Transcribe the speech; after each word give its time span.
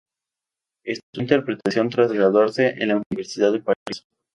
Estudió 0.83 1.21
interpretación 1.21 1.89
tras 1.91 2.11
graduarse 2.11 2.69
en 2.81 2.87
la 2.87 3.03
Universidad 3.11 3.51
de 3.51 3.59
París. 3.61 4.07